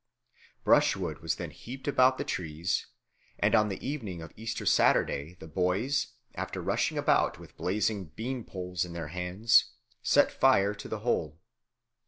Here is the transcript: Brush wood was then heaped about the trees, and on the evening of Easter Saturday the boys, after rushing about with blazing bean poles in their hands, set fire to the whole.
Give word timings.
Brush 0.63 0.95
wood 0.95 1.19
was 1.19 1.35
then 1.35 1.51
heaped 1.51 1.87
about 1.87 2.17
the 2.17 2.23
trees, 2.23 2.87
and 3.37 3.53
on 3.53 3.69
the 3.69 3.87
evening 3.87 4.19
of 4.23 4.33
Easter 4.35 4.65
Saturday 4.65 5.35
the 5.35 5.47
boys, 5.47 6.15
after 6.33 6.59
rushing 6.59 6.97
about 6.97 7.37
with 7.37 7.55
blazing 7.55 8.05
bean 8.05 8.43
poles 8.43 8.83
in 8.83 8.93
their 8.93 9.09
hands, 9.09 9.73
set 10.01 10.31
fire 10.31 10.73
to 10.73 10.87
the 10.87 11.01
whole. 11.01 11.39